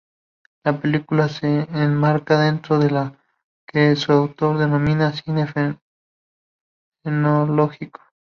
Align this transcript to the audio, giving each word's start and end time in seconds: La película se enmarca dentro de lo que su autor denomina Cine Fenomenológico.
La 0.63 0.81
película 0.81 1.29
se 1.29 1.67
enmarca 1.71 2.39
dentro 2.39 2.79
de 2.79 2.89
lo 2.89 3.15
que 3.67 3.95
su 3.95 4.11
autor 4.11 4.57
denomina 4.57 5.13
Cine 5.13 5.45
Fenomenológico. 7.05 8.01